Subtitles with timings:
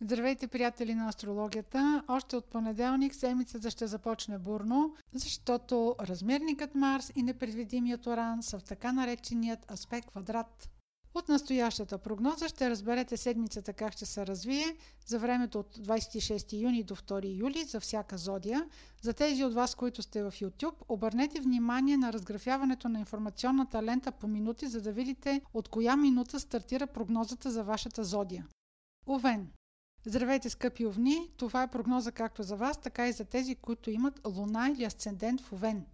[0.00, 2.02] Здравейте, приятели на астрологията!
[2.08, 8.64] Още от понеделник седмицата ще започне бурно, защото размерникът Марс и непредвидимият Оран са в
[8.64, 10.70] така нареченият аспект квадрат.
[11.14, 14.76] От настоящата прогноза ще разберете седмицата как ще се развие
[15.06, 18.64] за времето от 26 юни до 2 юли за всяка зодия.
[19.02, 24.12] За тези от вас, които сте в YouTube, обърнете внимание на разграфяването на информационната лента
[24.12, 28.46] по минути, за да видите от коя минута стартира прогнозата за вашата зодия.
[29.06, 29.48] Овен
[30.08, 31.30] Здравейте, скъпи овни!
[31.36, 35.40] Това е прогноза както за вас, така и за тези, които имат луна или асцендент
[35.40, 35.84] в Овен.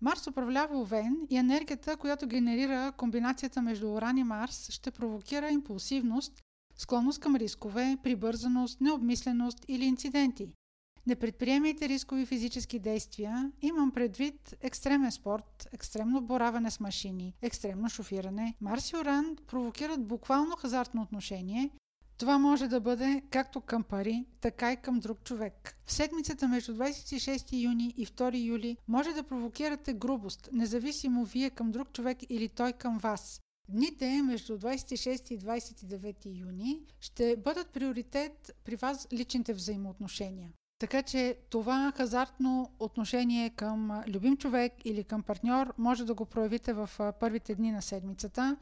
[0.00, 6.32] Марс управлява Овен и енергията, която генерира комбинацията между Оран и Марс, ще провокира импулсивност,
[6.78, 10.48] склонност към рискове, прибързаност, необмисленост или инциденти.
[11.06, 13.52] Не предприемайте рискови физически действия.
[13.62, 18.54] Имам предвид екстремен спорт, екстремно бораване с машини, екстремно шофиране.
[18.60, 21.70] Марс и Оран провокират буквално хазартно отношение,
[22.20, 25.76] това може да бъде както към пари, така и към друг човек.
[25.86, 31.70] В седмицата между 26 юни и 2 юли може да провокирате грубост, независимо вие към
[31.70, 33.40] друг човек или той към вас.
[33.68, 40.52] Дните между 26 и 29 юни ще бъдат приоритет при вас личните взаимоотношения.
[40.78, 46.72] Така че това хазартно отношение към любим човек или към партньор може да го проявите
[46.72, 46.90] в
[47.20, 48.56] първите дни на седмицата.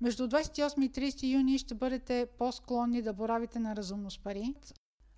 [0.00, 4.54] Между 28 и 30 юни ще бъдете по-склонни да боравите на разумно с пари.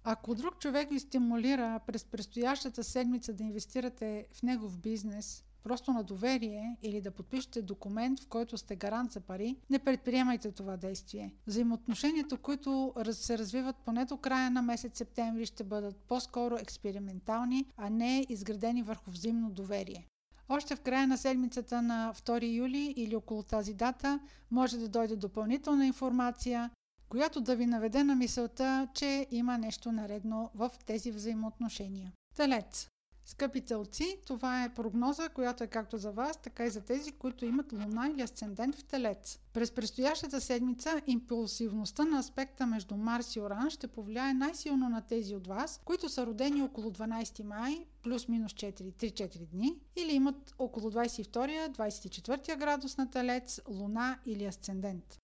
[0.04, 6.02] Ако друг човек ви стимулира през предстоящата седмица да инвестирате в негов бизнес, просто на
[6.02, 11.34] доверие или да подпишете документ, в който сте гарант за пари, не предприемайте това действие.
[11.46, 17.90] Взаимоотношенията, които се развиват поне до края на месец септември, ще бъдат по-скоро експериментални, а
[17.90, 20.08] не изградени върху взаимно доверие.
[20.48, 25.16] Още в края на седмицата на 2 юли или около тази дата може да дойде
[25.16, 26.70] допълнителна информация,
[27.08, 32.12] която да ви наведе на мисълта, че има нещо наредно в тези взаимоотношения.
[32.36, 32.88] Телец.
[33.24, 37.44] Скъпи телци, това е прогноза, която е както за вас, така и за тези, които
[37.44, 39.38] имат луна или асцендент в телец.
[39.52, 45.34] През предстоящата седмица импулсивността на аспекта между Марс и Оран ще повлияе най-силно на тези
[45.36, 52.58] от вас, които са родени около 12 май, плюс-минус 3-4 дни, или имат около 22-24
[52.58, 55.18] градус на телец, луна или асцендент.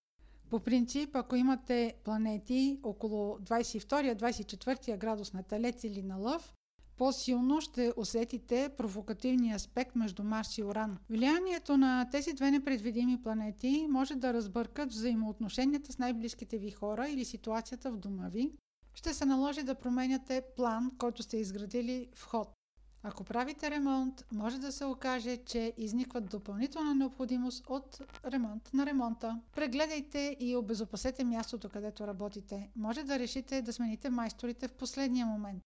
[0.49, 6.53] По принцип, ако имате планети около 22-24 градус на Телец или на Лъв,
[6.99, 10.97] по-силно ще усетите провокативния аспект между Марс и Оран.
[11.09, 17.25] Влиянието на тези две непредвидими планети може да разбъркат взаимоотношенията с най-близките ви хора или
[17.25, 18.51] ситуацията в дома ви.
[18.93, 22.53] Ще се наложи да променяте план, който сте изградили в ход.
[23.03, 29.39] Ако правите ремонт, може да се окаже, че изникват допълнителна необходимост от ремонт на ремонта.
[29.55, 32.69] Прегледайте и обезопасете мястото, където работите.
[32.75, 35.63] Може да решите да смените майсторите в последния момент.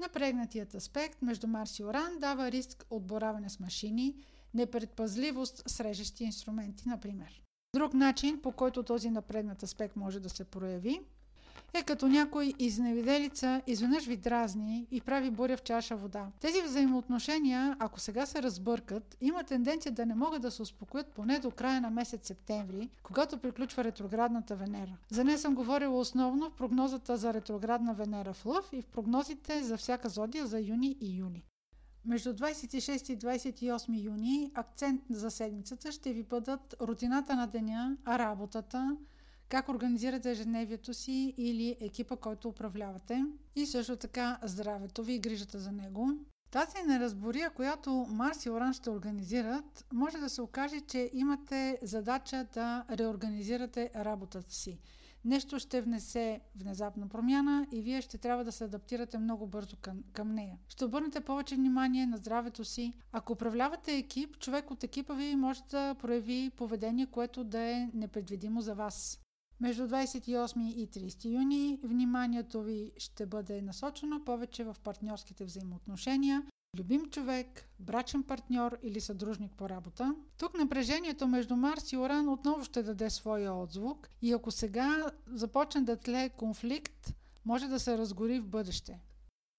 [0.00, 4.16] Напрегнатият аспект между Марс и Оран дава риск от бораване с машини,
[4.54, 7.42] непредпазливост с режещи инструменти, например.
[7.74, 11.00] Друг начин, по който този напрегнат аспект може да се прояви,
[11.74, 16.26] е като някой изневиделица изведнъж ви дразни и прави буря в чаша вода.
[16.40, 21.38] Тези взаимоотношения, ако сега се разбъркат, има тенденция да не могат да се успокоят поне
[21.38, 24.96] до края на месец септември, когато приключва ретроградната Венера.
[25.10, 29.62] За нея съм говорила основно в прогнозата за ретроградна Венера в Лъв и в прогнозите
[29.62, 31.44] за всяка зодия за юни и юли.
[32.04, 38.96] Между 26 и 28 юни акцент за седмицата ще ви бъдат рутината на деня, работата,
[39.48, 43.24] как организирате ежедневието си или екипа, който управлявате
[43.56, 46.10] и също така здравето ви и грижата за него.
[46.50, 52.46] Тази неразбория, която Марс и Оран ще организират, може да се окаже, че имате задача
[52.54, 54.78] да реорганизирате работата си.
[55.24, 60.02] Нещо ще внесе внезапна промяна и вие ще трябва да се адаптирате много бързо към,
[60.12, 60.58] към нея.
[60.68, 62.92] Ще обърнете повече внимание на здравето си.
[63.12, 68.60] Ако управлявате екип, човек от екипа ви може да прояви поведение, което да е непредвидимо
[68.60, 69.23] за вас.
[69.60, 76.42] Между 28 и 30 юни вниманието ви ще бъде насочено повече в партньорските взаимоотношения,
[76.78, 80.14] любим човек, брачен партньор или съдружник по работа.
[80.38, 85.80] Тук напрежението между Марс и Оран отново ще даде своя отзвук и ако сега започне
[85.80, 87.14] да тлее конфликт,
[87.44, 89.00] може да се разгори в бъдеще.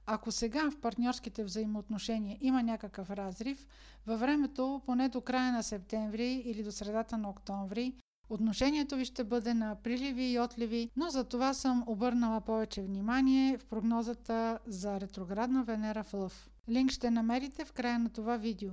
[0.06, 3.68] Ако сега в партньорските взаимоотношения има някакъв разрив,
[4.06, 7.94] във времето, поне до края на септември или до средата на октомври,
[8.30, 13.58] Отношението ви ще бъде на приливи и отливи, но за това съм обърнала повече внимание
[13.58, 16.50] в прогнозата за ретроградна Венера в Лъв.
[16.70, 18.72] Линк ще намерите в края на това видео.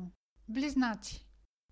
[0.48, 1.26] Близнаци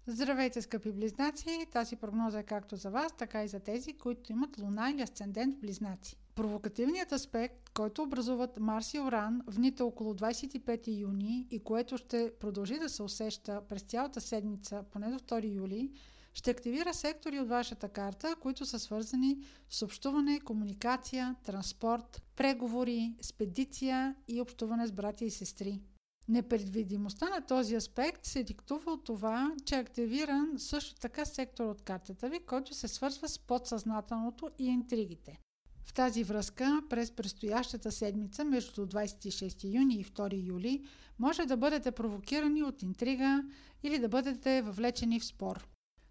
[0.06, 1.66] Здравейте, скъпи близнаци!
[1.72, 5.56] Тази прогноза е както за вас, така и за тези, които имат луна или асцендент
[5.56, 6.16] в близнаци.
[6.34, 12.32] Провокативният аспект, който образуват Марс и Оран в дните около 25 юни и което ще
[12.40, 15.92] продължи да се усеща през цялата седмица, поне до 2 юли,
[16.40, 19.38] ще активира сектори от вашата карта, които са свързани
[19.70, 25.80] с общуване, комуникация, транспорт, преговори, спедиция и общуване с братя и сестри.
[26.28, 31.82] Непредвидимостта на този аспект се диктува от това, че е активиран също така сектор от
[31.82, 35.40] картата ви, който се свързва с подсъзнателното и интригите.
[35.84, 40.84] В тази връзка, през предстоящата седмица между 26 юни и 2 юли,
[41.18, 43.44] може да бъдете провокирани от интрига
[43.82, 45.66] или да бъдете въвлечени в спор.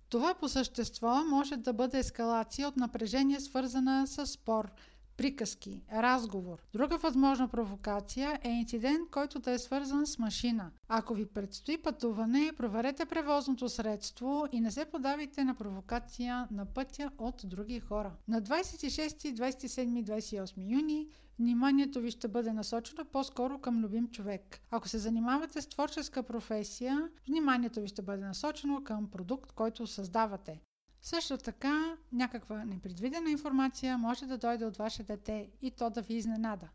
[0.09, 4.71] Това по същество може да бъде ескалация от напрежение, свързана с спор,
[5.17, 6.63] приказки, разговор.
[6.73, 10.71] Друга възможна провокация е инцидент, който да е свързан с машина.
[10.88, 17.11] Ако ви предстои пътуване, проверете превозното средство и не се подавайте на провокация на пътя
[17.17, 18.11] от други хора.
[18.27, 21.07] На 26, 27 28 юни
[21.39, 24.59] вниманието ви ще бъде насочено по-скоро към любим човек.
[24.71, 30.62] Ако се занимавате с творческа професия, вниманието ви ще бъде насочено към продукт, който създавате.
[31.01, 36.13] Също така, някаква непредвидена информация може да дойде от ваше дете и то да ви
[36.13, 36.69] изненада.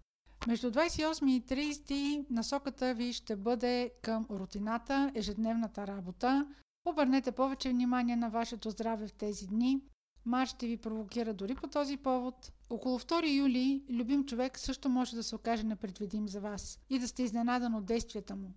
[0.46, 6.46] Между 28 и 30 насоката ви ще бъде към рутината, ежедневната работа.
[6.84, 9.80] Обърнете повече внимание на вашето здраве в тези дни.
[10.24, 12.52] Марш ще ви провокира дори по този повод.
[12.70, 17.08] Около 2 юли любим човек също може да се окаже непредвидим за вас и да
[17.08, 18.54] сте изненадан от действията му.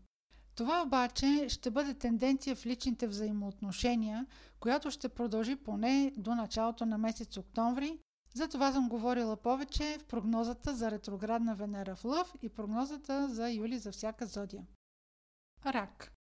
[0.56, 4.26] Това обаче ще бъде тенденция в личните взаимоотношения,
[4.60, 8.00] която ще продължи поне до началото на месец октомври.
[8.34, 13.50] За това съм говорила повече в прогнозата за ретроградна Венера в Лъв и прогнозата за
[13.52, 14.66] юли за всяка зодия.
[15.66, 16.14] Рак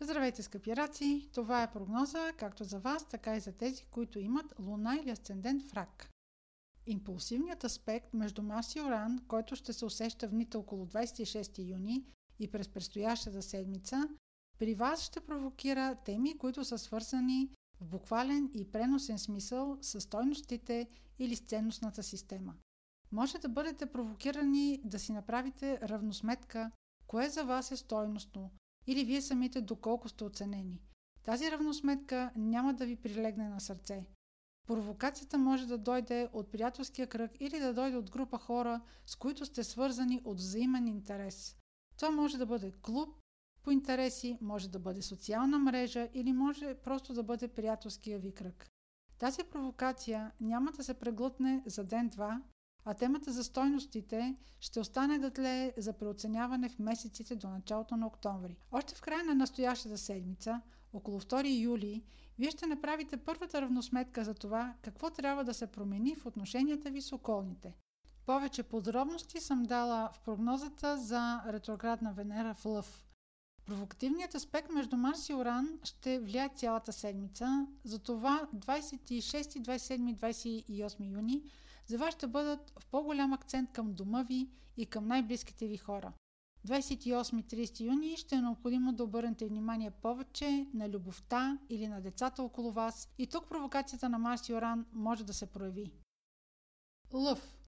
[0.00, 1.28] Здравейте, скъпи раци!
[1.34, 5.62] Това е прогноза както за вас, така и за тези, които имат луна или асцендент
[5.62, 6.10] в рак.
[6.90, 12.04] Импулсивният аспект между Марс и Оран, който ще се усеща в дните около 26 юни,
[12.38, 14.08] и през предстоящата седмица,
[14.58, 17.50] при вас ще провокира теми, които са свързани
[17.80, 20.88] в буквален и преносен смисъл с стойностите
[21.18, 22.54] или с ценностната система.
[23.12, 26.70] Може да бъдете провокирани да си направите равносметка,
[27.06, 28.50] кое за вас е стойностно
[28.86, 30.80] или вие самите доколко сте оценени.
[31.22, 34.06] Тази равносметка няма да ви прилегне на сърце.
[34.68, 39.46] Провокацията може да дойде от приятелския кръг или да дойде от група хора, с които
[39.46, 41.56] сте свързани от взаимен интерес.
[41.96, 43.08] Това може да бъде клуб
[43.62, 48.66] по интереси, може да бъде социална мрежа или може просто да бъде приятелския ви кръг.
[49.18, 52.42] Тази провокация няма да се преглътне за ден-два,
[52.84, 58.06] а темата за стойностите ще остане да тлее за преоценяване в месеците до началото на
[58.06, 58.58] октомври.
[58.72, 60.60] Още в края на настоящата седмица,
[60.92, 62.04] около 2 юли,
[62.38, 67.02] вие ще направите първата равносметка за това какво трябва да се промени в отношенията ви
[67.02, 67.74] с околните.
[68.26, 73.04] Повече подробности съм дала в прогнозата за ретроградна Венера в Лъв.
[73.66, 81.42] Провокативният аспект между Марс и Оран ще влияе цялата седмица, затова 26, 27, 28 юни
[81.86, 86.12] за вас ще бъдат в по-голям акцент към дома ви и към най-близките ви хора.
[86.66, 92.72] 28-30 юни ще е необходимо да обърнете внимание повече на любовта или на децата около
[92.72, 95.92] вас и тук провокацията на Марс и Оран може да се прояви.
[97.12, 97.58] Лъв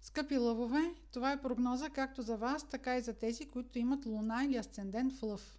[0.00, 4.44] Скъпи лъвове, това е прогноза както за вас, така и за тези, които имат луна
[4.44, 5.58] или асцендент в лъв.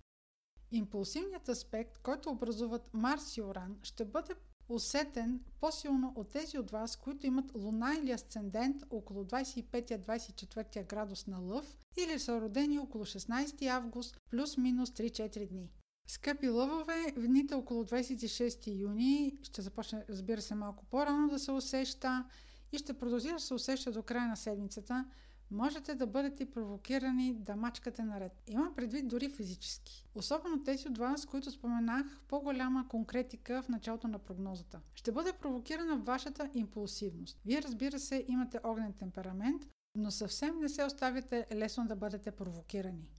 [0.71, 4.35] Импулсивният аспект, който образуват Марс и Оран, ще бъде
[4.69, 11.39] усетен по-силно от тези от вас, които имат луна или асцендент около 25-24 градус на
[11.39, 15.71] лъв или са родени около 16 август плюс-минус 3-4 дни.
[16.07, 21.51] Скъпи лъвове, в дните около 26 юни ще започне, разбира се, малко по-рано да се
[21.51, 22.25] усеща
[22.71, 25.05] и ще продължи да се усеща до края на седмицата,
[25.51, 28.31] можете да бъдете провокирани да мачкате наред.
[28.47, 30.05] Имам предвид дори физически.
[30.15, 34.81] Особено тези от вас, които споменах по-голяма конкретика в началото на прогнозата.
[34.93, 37.41] Ще бъде провокирана вашата импулсивност.
[37.45, 43.09] Вие разбира се имате огнен темперамент, но съвсем не се оставяте лесно да бъдете провокирани.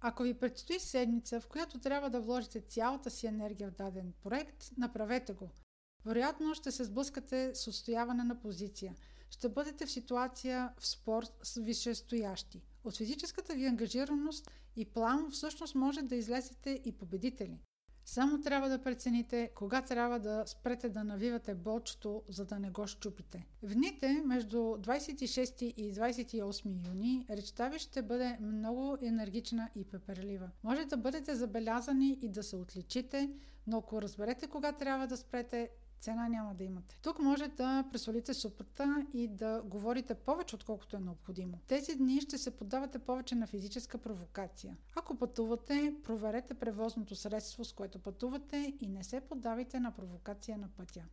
[0.00, 4.70] Ако ви предстои седмица, в която трябва да вложите цялата си енергия в даден проект,
[4.76, 5.50] направете го–
[6.04, 8.94] вероятно ще се сблъскате с отстояване на позиция.
[9.32, 12.62] Ще бъдете в ситуация в спор с висшестоящи.
[12.84, 17.58] От физическата ви ангажираност и план всъщност може да излезете и победители.
[18.04, 22.86] Само трябва да прецените кога трябва да спрете да навивате болчето, за да не го
[22.86, 23.46] щупите.
[23.62, 30.50] В дните между 26 и 28 юни речта ви ще бъде много енергична и пеперлива.
[30.62, 33.30] Може да бъдете забелязани и да се отличите,
[33.66, 35.70] но ако разберете кога трябва да спрете,
[36.02, 36.98] цена няма да имате.
[37.02, 41.58] Тук може да пресолите супата и да говорите повече, отколкото е необходимо.
[41.66, 44.76] Тези дни ще се поддавате повече на физическа провокация.
[44.96, 50.68] Ако пътувате, проверете превозното средство, с което пътувате и не се поддавайте на провокация на
[50.68, 51.04] пътя.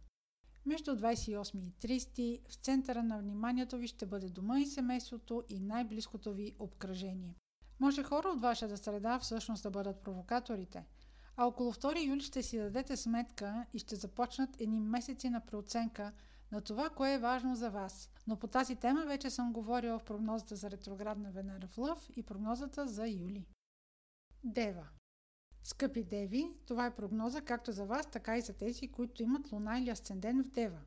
[0.65, 5.60] Между 28 и 30 в центъра на вниманието ви ще бъде дома и семейството и
[5.60, 7.36] най-близкото ви обкръжение.
[7.79, 10.86] Може хора от вашата среда всъщност да бъдат провокаторите–
[11.41, 16.12] а около 2 юли ще си дадете сметка и ще започнат едни месеци на преоценка
[16.51, 18.10] на това, кое е важно за вас.
[18.27, 22.24] Но по тази тема вече съм говорила в прогнозата за ретроградна Венера в Лъв и
[22.24, 23.46] прогнозата за юли.
[24.43, 24.88] Дева
[25.63, 29.79] Скъпи Деви, това е прогноза както за вас, така и за тези, които имат луна
[29.79, 30.79] или асцендент в Дева.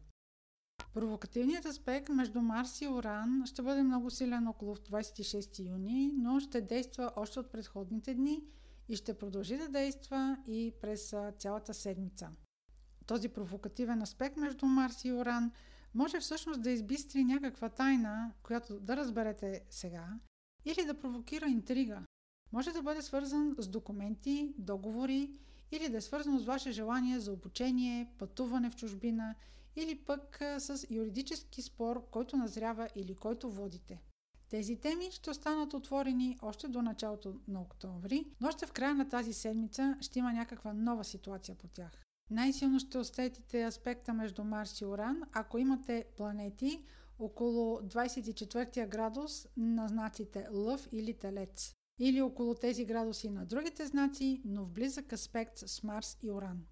[0.94, 6.60] Провокативният аспект между Марс и Оран ще бъде много силен около 26 юни, но ще
[6.60, 8.44] действа още от предходните дни–
[8.88, 12.30] и ще продължи да действа и през цялата седмица.
[13.06, 15.52] Този провокативен аспект между Марс и Оран
[15.94, 20.08] може всъщност да избистри някаква тайна, която да разберете сега,
[20.64, 22.02] или да провокира интрига.
[22.52, 25.38] Може да бъде свързан с документи, договори
[25.70, 29.34] или да е свързано с ваше желание за обучение, пътуване в чужбина
[29.76, 34.02] или пък с юридически спор, който назрява или който водите.
[34.52, 39.08] Тези теми ще останат отворени още до началото на октомври, но още в края на
[39.08, 41.92] тази седмица ще има някаква нова ситуация по тях.
[42.30, 46.84] Най-силно ще усетите аспекта между Марс и Оран, ако имате планети
[47.18, 54.42] около 24 градус на знаците Лъв или Телец, или около тези градуси на другите знаци,
[54.44, 56.62] но в близък аспект с Марс и Оран.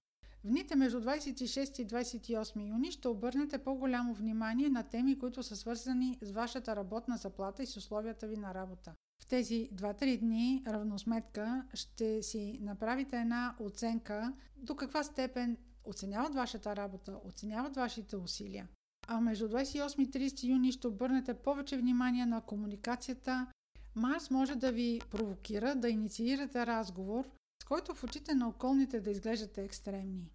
[0.45, 5.57] В дните между 26 и 28 юни ще обърнете по-голямо внимание на теми, които са
[5.57, 8.95] свързани с вашата работна заплата и с условията ви на работа.
[9.23, 16.77] В тези 2-3 дни равносметка ще си направите една оценка до каква степен оценяват вашата
[16.77, 18.69] работа, оценяват вашите усилия.
[19.07, 23.47] А между 28 и 30 юни ще обърнете повече внимание на комуникацията.
[23.95, 27.29] Марс може да ви провокира да инициирате разговор,
[27.71, 30.31] който в очите на околните да изглеждате екстремни.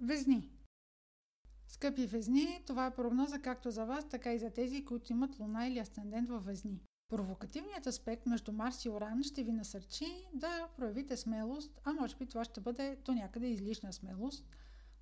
[0.00, 0.50] Везни
[1.68, 5.66] Скъпи везни, това е прогноза както за вас, така и за тези, които имат луна
[5.66, 6.82] или асцендент във везни.
[7.08, 12.26] Провокативният аспект между Марс и Оран ще ви насърчи да проявите смелост, а може би
[12.26, 14.46] това ще бъде до някъде излишна смелост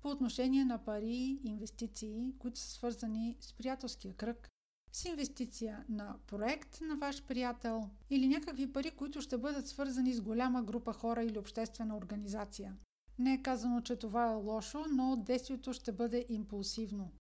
[0.01, 4.49] по отношение на пари инвестиции, които са свързани с приятелския кръг,
[4.91, 10.21] с инвестиция на проект на ваш приятел или някакви пари, които ще бъдат свързани с
[10.21, 12.75] голяма група хора или обществена организация.
[13.19, 17.11] Не е казано, че това е лошо, но действието ще бъде импулсивно.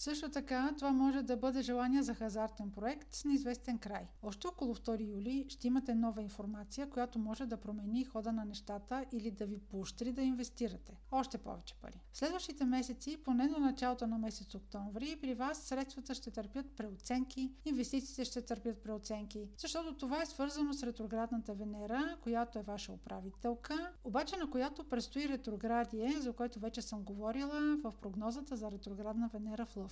[0.00, 4.08] Също така, това може да бъде желание за хазартен проект с неизвестен край.
[4.22, 9.04] Още около 2 юли ще имате нова информация, която може да промени хода на нещата
[9.12, 10.96] или да ви поощри да инвестирате.
[11.12, 12.00] Още повече пари.
[12.12, 17.52] В следващите месеци, поне до началото на месец октомври, при вас средствата ще търпят преоценки,
[17.64, 23.92] инвестициите ще търпят преоценки, защото това е свързано с ретроградната Венера, която е ваша управителка,
[24.04, 29.66] обаче на която предстои ретроградие, за което вече съм говорила в прогнозата за ретроградна Венера
[29.66, 29.89] в Лъв.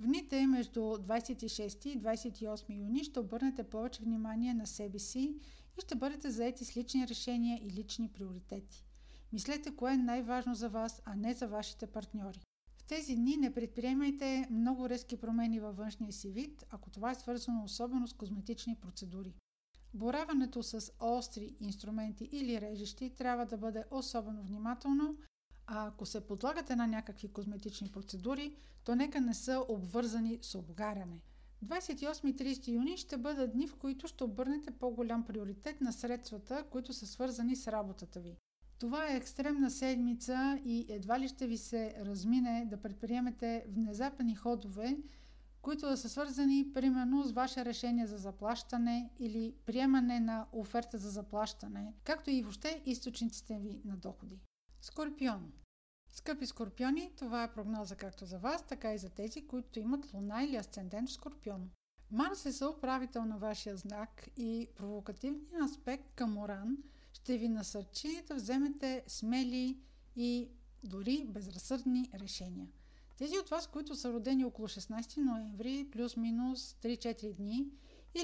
[0.00, 5.34] В дните между 26 и 28 юни ще обърнете повече внимание на себе си
[5.78, 8.84] и ще бъдете заети с лични решения и лични приоритети.
[9.32, 12.40] Мислете кое е най-важно за вас, а не за вашите партньори.
[12.78, 17.14] В тези дни не предприемайте много резки промени във външния си вид, ако това е
[17.14, 19.34] свързано особено с козметични процедури.
[19.94, 25.16] Бораването с остри инструменти или режещи трябва да бъде особено внимателно,
[25.70, 31.20] а ако се подлагате на някакви козметични процедури, то нека не са обвързани с обгаряне.
[31.66, 36.64] 28 и 30 юни ще бъдат дни, в които ще обърнете по-голям приоритет на средствата,
[36.70, 38.36] които са свързани с работата ви.
[38.78, 44.96] Това е екстремна седмица и едва ли ще ви се размине да предприемете внезапни ходове,
[45.62, 51.10] които да са свързани примерно с ваше решение за заплащане или приемане на оферта за
[51.10, 54.40] заплащане, както и въобще източниците ви на доходи.
[54.88, 55.52] Скорпион.
[56.08, 60.44] Скъпи скорпиони, това е прогноза както за вас, така и за тези, които имат луна
[60.44, 61.70] или асцендент в скорпион.
[62.10, 66.76] Марс е съуправител на вашия знак и провокативният аспект към Оран
[67.12, 69.78] ще ви насърчи да вземете смели
[70.16, 70.48] и
[70.84, 72.68] дори безразсъдни решения.
[73.16, 77.66] Тези от вас, които са родени около 16 ноември, плюс-минус 3-4 дни,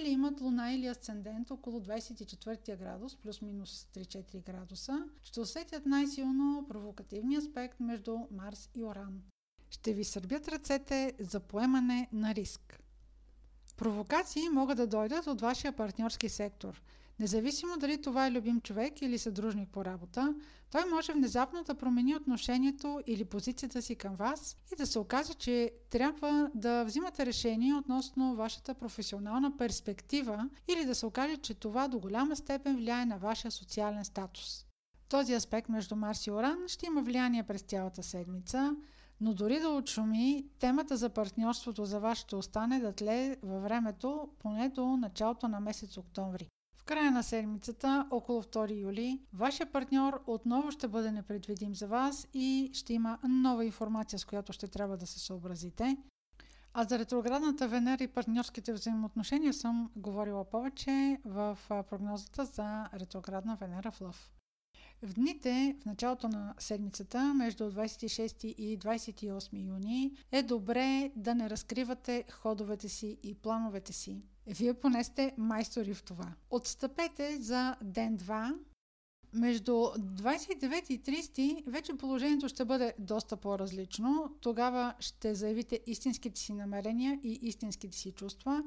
[0.00, 7.38] или имат луна или асцендент около 24 градус, плюс-минус 3-4 градуса, ще усетят най-силно провокативния
[7.38, 9.22] аспект между Марс и Оран.
[9.70, 12.80] Ще ви сърбят ръцете за поемане на риск.
[13.76, 16.82] Провокации могат да дойдат от вашия партньорски сектор.
[17.21, 20.35] Независимо дали това е любим човек или съдружник по работа,
[20.71, 25.35] той може внезапно да промени отношението или позицията си към вас и да се окаже,
[25.35, 31.88] че трябва да взимате решение относно вашата професионална перспектива или да се окаже, че това
[31.88, 34.66] до голяма степен влияе на вашия социален статус.
[35.09, 38.76] Този аспект между Марс и Оран ще има влияние през цялата седмица,
[39.21, 44.28] но дори да отшуми, темата за партньорството за вас ще остане да тлее във времето,
[44.38, 46.49] поне до началото на месец октомври.
[46.87, 52.71] Края на седмицата, около 2 юли, вашия партньор отново ще бъде непредвидим за вас и
[52.73, 55.97] ще има нова информация, с която ще трябва да се съобразите.
[56.75, 63.91] А за ретроградната Венера и партньорските взаимоотношения съм говорила повече в прогнозата за ретроградна Венера
[63.91, 64.33] в Лъв.
[65.03, 71.50] В дните в началото на седмицата, между 26 и 28 юни, е добре да не
[71.50, 74.23] разкривате ходовете си и плановете си.
[74.46, 76.32] Вие поне сте майстори в това.
[76.50, 78.54] Отстъпете за ден-два.
[79.32, 84.36] Между 29 и 30 вече положението ще бъде доста по-различно.
[84.40, 88.62] Тогава ще заявите истинските си намерения и истинските си чувства.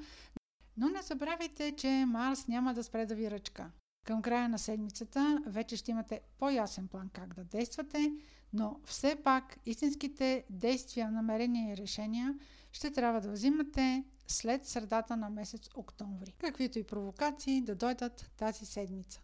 [0.77, 3.71] Но не забравяйте, че Марс няма да спре да ви ръчка.
[4.03, 8.11] Към края на седмицата вече ще имате по-ясен план как да действате,
[8.53, 12.35] но все пак истинските действия, намерения и решения
[12.71, 16.31] ще трябва да взимате след средата на месец октомври.
[16.31, 19.21] Каквито и провокации да дойдат тази седмица.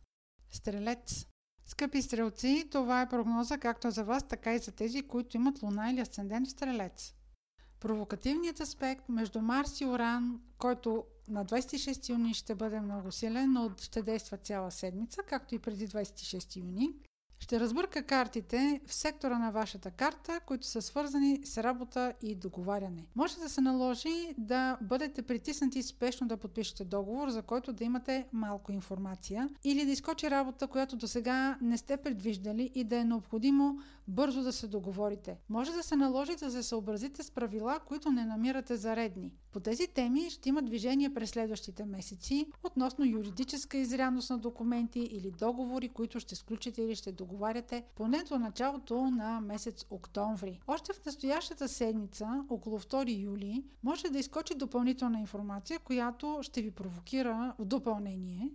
[0.52, 1.26] Стрелец
[1.66, 5.92] Скъпи стрелци, това е прогноза както за вас, така и за тези, които имат луна
[5.92, 7.14] или асцендент в стрелец.
[7.80, 13.72] Провокативният аспект между Марс и Оран, който на 26 юни ще бъде много силен, но
[13.82, 16.90] ще действа цяла седмица, както и преди 26 юни,
[17.44, 23.06] ще разбърка картите в сектора на вашата карта, които са свързани с работа и договаряне.
[23.16, 28.26] Може да се наложи да бъдете притиснати спешно да подпишете договор, за който да имате
[28.34, 33.04] малко информация, или да изкочи работа, която до сега не сте предвиждали и да е
[33.04, 35.38] необходимо бързо да се договорите.
[35.50, 39.34] Може да се наложи да се съобразите с правила, които не намирате за редни.
[39.52, 45.32] По тези теми ще има движение през следващите месеци относно юридическа изрядност на документи или
[45.32, 50.60] договори, които ще сключите или ще договаряте поне до началото на месец октомври.
[50.68, 56.72] Още в настоящата седмица, около 2 юли, може да изкочи допълнителна информация, която ще ви
[56.72, 58.52] провокира в допълнение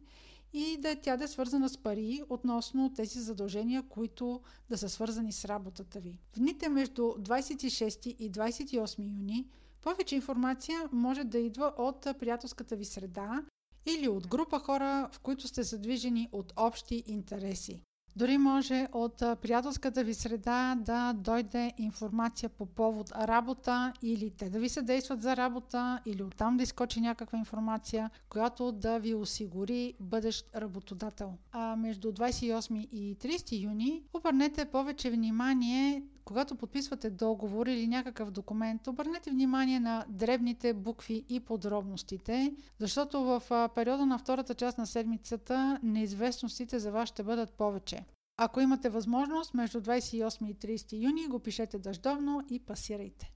[0.53, 5.33] и да тя да е свързана с пари относно тези задължения, които да са свързани
[5.33, 6.19] с работата ви.
[6.33, 9.49] В дните между 26 и 28 юни
[9.83, 13.43] повече информация може да идва от приятелската ви среда
[13.87, 17.83] или от група хора, в които сте задвижени от общи интереси.
[18.19, 24.59] Дори може от приятелската ви среда да дойде информация по повод работа или те да
[24.59, 30.47] ви съдействат за работа или оттам да изкочи някаква информация, която да ви осигури бъдещ
[30.57, 31.33] работодател.
[31.53, 38.87] А между 28 и 30 юни обърнете повече внимание когато подписвате договор или някакъв документ,
[38.87, 43.43] обърнете внимание на дребните букви и подробностите, защото в
[43.75, 48.05] периода на втората част на седмицата неизвестностите за вас ще бъдат повече.
[48.37, 53.33] Ако имате възможност, между 28 и 30 юни го пишете дъждовно и пасирайте.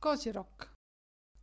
[0.00, 0.74] Козирог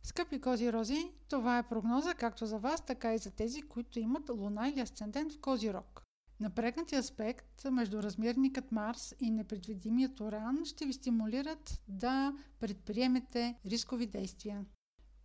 [0.02, 4.28] Скъпи кози рози, това е прогноза както за вас, така и за тези, които имат
[4.28, 6.05] луна или асцендент в Козирог.
[6.40, 14.64] Напрегнатия аспект между размерникът Марс и непредвидимият Оран ще ви стимулират да предприемете рискови действия.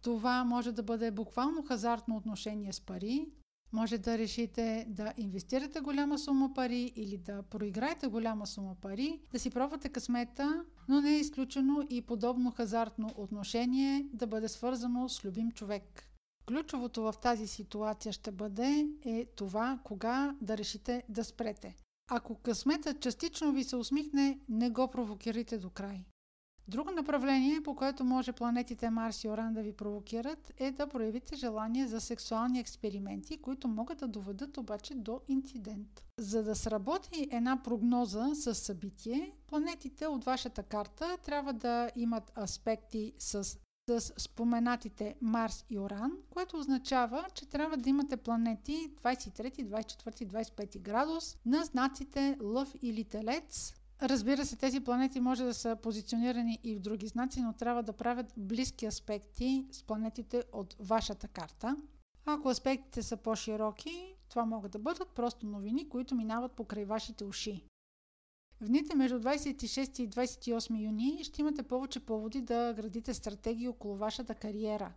[0.02, 3.28] Това може да бъде буквално хазартно отношение с пари,
[3.74, 9.40] може да решите да инвестирате голяма сума пари или да проиграете голяма сума пари, да
[9.40, 15.26] си пробвате късмета, но не е изключено и подобно хазартно отношение да бъде свързано с
[15.26, 16.11] любим човек.
[16.52, 21.76] Ключовото в тази ситуация ще бъде е това кога да решите да спрете.
[22.10, 26.06] Ако късметът частично ви се усмихне, не го провокирайте до край.
[26.68, 31.36] Друго направление, по което може планетите Марс и Оран да ви провокират, е да проявите
[31.36, 36.04] желание за сексуални експерименти, които могат да доведат обаче до инцидент.
[36.20, 43.14] За да сработи една прогноза с събитие, планетите от вашата карта трябва да имат аспекти
[43.20, 43.58] с
[43.90, 50.80] с споменатите Марс и Оран, което означава, че трябва да имате планети 23, 24, 25
[50.80, 53.74] градус на знаците Лъв или Телец.
[54.02, 57.94] Разбира се, тези планети може да са позиционирани и в други знаци, но трябва да
[57.94, 61.76] правят близки аспекти с планетите от вашата карта.
[62.26, 67.64] Ако аспектите са по-широки, това могат да бъдат просто новини, които минават покрай вашите уши.
[68.62, 73.96] В дните между 26 и 28 юни ще имате повече поводи да градите стратегии около
[73.96, 74.94] вашата кариера.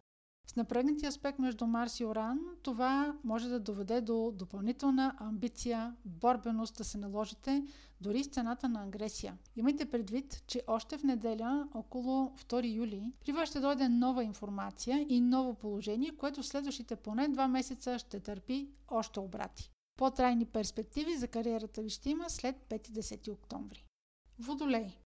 [0.46, 6.76] С напрегнатия аспект между Марс и Оран, това може да доведе до допълнителна амбиция, борбеност
[6.76, 7.66] да се наложите
[8.00, 9.38] дори с цената на агресия.
[9.56, 15.06] Имайте предвид, че още в неделя, около 2 юли, при вас ще дойде нова информация
[15.08, 19.73] и ново положение, което следващите поне два месеца ще търпи още обрати.
[19.96, 23.84] По-трайни перспективи за кариерата ви ще има след 5-10 октомври.
[24.38, 24.98] Водолей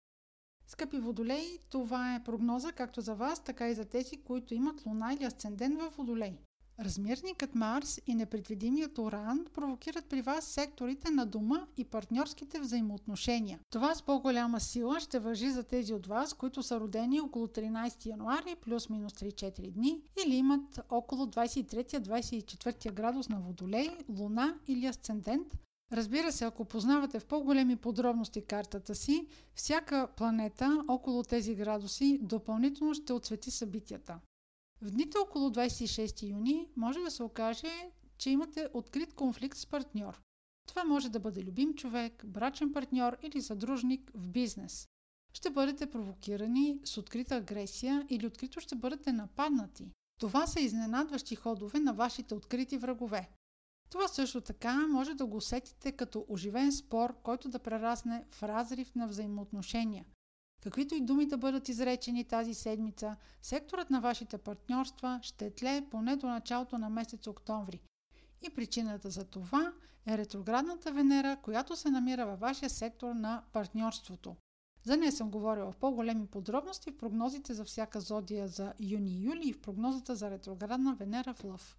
[0.67, 5.13] Скъпи водолей, това е прогноза както за вас, така и за тези, които имат луна
[5.13, 6.37] или асцендент в водолей.
[6.79, 13.59] Размерникът Марс и непредвидимият Оран провокират при вас секторите на дома и партньорските взаимоотношения.
[13.69, 18.05] Това с по-голяма сила ще въжи за тези от вас, които са родени около 13
[18.05, 25.57] януари плюс-минус 3-4 дни или имат около 23-24 градус на Водолей, Луна или Асцендент,
[25.91, 32.93] Разбира се, ако познавате в по-големи подробности картата си, всяка планета около тези градуси допълнително
[32.93, 34.19] ще отсвети събитията.
[34.81, 40.21] В дните около 26 юни може да се окаже, че имате открит конфликт с партньор.
[40.67, 44.87] Това може да бъде любим човек, брачен партньор или съдружник в бизнес.
[45.33, 49.91] Ще бъдете провокирани с открита агресия или открито ще бъдете нападнати.
[50.19, 53.29] Това са изненадващи ходове на вашите открити врагове.
[53.89, 58.95] Това също така може да го усетите като оживен спор, който да прерасне в разрив
[58.95, 60.05] на взаимоотношения.
[60.63, 66.15] Каквито и думи да бъдат изречени тази седмица, секторът на вашите партньорства ще тлее поне
[66.15, 67.81] до началото на месец октомври.
[68.47, 69.73] И причината за това
[70.07, 74.35] е ретроградната Венера, която се намира във вашия сектор на партньорството.
[74.83, 79.25] За нея съм говорила в по-големи подробности в прогнозите за всяка зодия за юни и
[79.25, 81.77] юли и в прогнозата за ретроградна Венера в Лъв.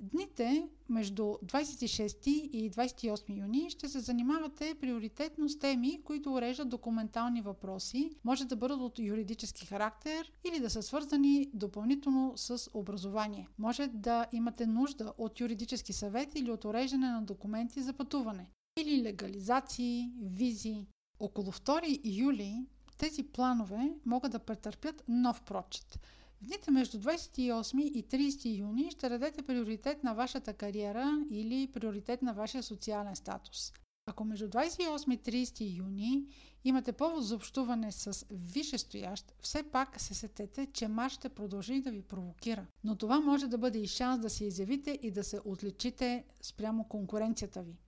[0.00, 7.42] Дните между 26 и 28 юни ще се занимавате приоритетно с теми, които уреждат документални
[7.42, 13.48] въпроси, може да бъдат от юридически характер или да са свързани допълнително с образование.
[13.58, 19.02] Може да имате нужда от юридически съвет или от уреждане на документи за пътуване или
[19.02, 20.86] легализации, визи.
[21.20, 22.66] Около 2 юли
[22.98, 26.00] тези планове могат да претърпят нов прочет–
[26.42, 32.22] в дните между 28 и 30 юни ще дадете приоритет на вашата кариера или приоритет
[32.22, 33.72] на вашия социален статус.
[34.06, 36.26] Ако между 28 и 30 юни
[36.64, 41.90] имате повод за общуване с висшестоящ, все пак се сетете, че Марс ще продължи да
[41.90, 42.66] ви провокира.
[42.84, 46.88] Но това може да бъде и шанс да се изявите и да се отличите спрямо
[46.88, 47.78] конкуренцията ви.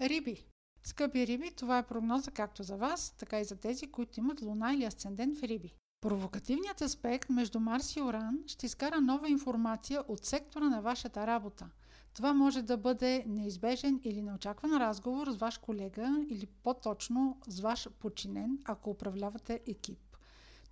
[0.00, 0.44] Риби.
[0.82, 4.74] Скъпи риби, това е прогноза както за вас, така и за тези, които имат луна
[4.74, 5.74] или асцендент в риби.
[6.02, 11.66] Провокативният аспект между Марс и Оран ще изкара нова информация от сектора на вашата работа.
[12.14, 17.88] Това може да бъде неизбежен или неочакван разговор с ваш колега или по-точно с ваш
[17.98, 19.98] подчинен, ако управлявате екип.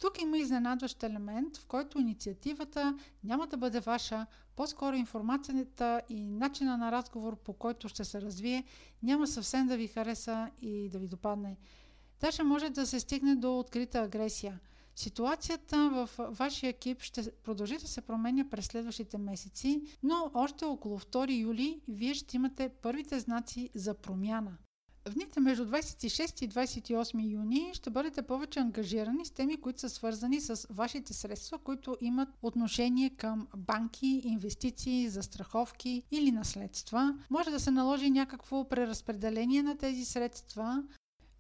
[0.00, 6.76] Тук има изненадващ елемент, в който инициативата няма да бъде ваша, по-скоро информацията и начина
[6.76, 8.64] на разговор, по който ще се развие,
[9.02, 11.56] няма съвсем да ви хареса и да ви допадне.
[12.20, 14.60] Даже може да се стигне до открита агресия–
[14.96, 20.98] Ситуацията в вашия екип ще продължи да се променя през следващите месеци, но още около
[20.98, 24.56] 2 юли вие ще имате първите знаци за промяна.
[25.08, 29.88] В дните между 26 и 28 юни ще бъдете повече ангажирани с теми, които са
[29.88, 37.18] свързани с вашите средства, които имат отношение към банки, инвестиции, застраховки или наследства.
[37.30, 40.84] Може да се наложи някакво преразпределение на тези средства,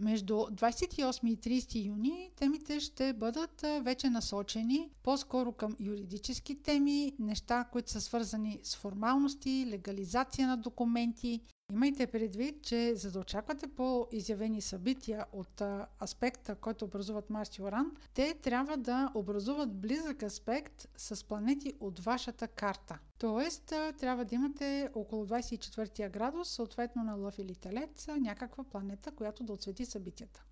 [0.00, 7.64] между 28 и 30 юни темите ще бъдат вече насочени по-скоро към юридически теми, неща,
[7.72, 11.40] които са свързани с формалности, легализация на документи
[11.72, 15.62] Имайте предвид, че за да очаквате по-изявени събития от
[16.02, 21.98] аспекта, който образуват Марс и Оран, те трябва да образуват близък аспект с планети от
[21.98, 22.98] вашата карта.
[23.18, 23.64] Тоест,
[23.98, 29.52] трябва да имате около 24 градус, съответно на Лъв или Телец, някаква планета, която да
[29.52, 30.44] отсвети събитията.